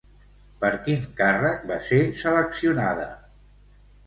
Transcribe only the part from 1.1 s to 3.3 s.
càrrec va ser seleccionada?